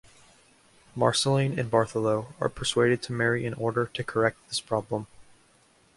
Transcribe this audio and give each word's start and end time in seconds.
Marceline 0.95 1.59
and 1.59 1.69
Bartholo 1.69 2.33
are 2.39 2.49
persuaded 2.49 3.03
to 3.03 3.13
marry 3.13 3.45
in 3.45 3.53
order 3.53 3.85
to 3.93 4.03
correct 4.03 4.39
this 4.49 4.59
problem. 4.59 5.05